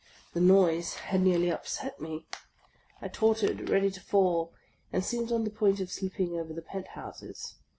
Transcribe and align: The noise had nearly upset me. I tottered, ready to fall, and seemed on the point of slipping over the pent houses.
The 0.33 0.39
noise 0.41 0.95
had 0.95 1.21
nearly 1.21 1.51
upset 1.51 2.01
me. 2.01 2.25
I 3.03 3.07
tottered, 3.07 3.69
ready 3.69 3.91
to 3.91 4.01
fall, 4.01 4.51
and 4.91 5.05
seemed 5.05 5.31
on 5.31 5.43
the 5.43 5.51
point 5.51 5.79
of 5.79 5.91
slipping 5.91 6.39
over 6.39 6.53
the 6.53 6.63
pent 6.63 6.87
houses. 6.97 7.53